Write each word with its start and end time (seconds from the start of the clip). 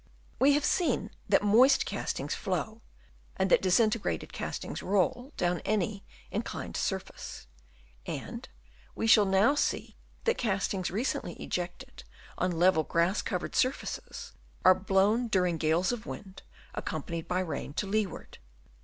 —We 0.41 0.53
have 0.53 0.65
seen 0.65 1.11
that 1.29 1.43
moist 1.43 1.85
castings 1.85 2.33
flow, 2.33 2.81
and 3.37 3.51
that 3.51 3.61
disintegrated 3.61 4.33
castings 4.33 4.81
roll 4.81 5.31
down 5.37 5.59
any 5.59 6.03
inclined 6.31 6.75
surface; 6.75 7.45
and 8.07 8.49
we 8.95 9.05
shall 9.05 9.27
now 9.27 9.53
see 9.53 9.95
that 10.23 10.39
castings, 10.39 10.89
recently 10.89 11.33
ejected 11.33 12.03
on 12.39 12.49
level 12.51 12.81
grass 12.81 13.21
covered, 13.21 13.53
surfaces, 13.55 14.31
are 14.65 14.73
blown 14.73 15.27
during 15.27 15.57
gales 15.57 15.91
of 15.91 16.07
wind 16.07 16.41
ac 16.75 16.81
companied 16.83 17.27
by 17.27 17.41
rain 17.41 17.71
to 17.75 17.85
leeward. 17.85 18.39